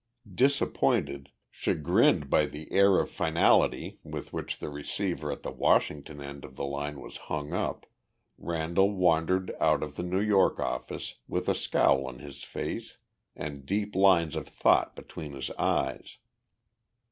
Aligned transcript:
Disappointed, 0.33 1.29
chagrined 1.51 2.27
by 2.27 2.47
the 2.47 2.71
air 2.73 2.97
of 2.97 3.07
finality 3.11 3.99
with 4.03 4.33
which 4.33 4.57
the 4.57 4.67
receiver 4.71 5.31
at 5.31 5.43
the 5.43 5.51
Washington 5.51 6.19
end 6.23 6.43
of 6.43 6.55
the 6.55 6.65
line 6.65 6.99
was 6.99 7.17
hung 7.29 7.53
up, 7.53 7.85
Randall 8.39 8.89
wandered 8.93 9.53
out 9.59 9.83
of 9.83 9.97
the 9.97 10.01
New 10.01 10.19
York 10.19 10.59
office 10.59 11.17
with 11.27 11.47
a 11.47 11.53
scowl 11.53 12.07
on 12.07 12.17
his 12.17 12.43
face 12.43 12.97
and 13.35 13.63
deep 13.63 13.95
lines 13.95 14.35
of 14.35 14.47
thought 14.47 14.95
between 14.95 15.33
his 15.33 15.51
eyes. 15.51 16.17